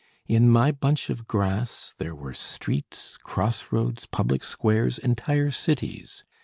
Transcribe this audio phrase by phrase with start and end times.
[0.27, 6.23] In my bunch of grass there were streets, cross roads, public squares, entire cities.